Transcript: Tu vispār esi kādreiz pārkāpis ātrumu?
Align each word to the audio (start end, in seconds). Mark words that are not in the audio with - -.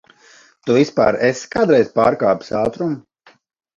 Tu 0.69 0.77
vispār 0.77 1.19
esi 1.29 1.51
kādreiz 1.57 1.93
pārkāpis 1.99 2.53
ātrumu? 2.65 2.99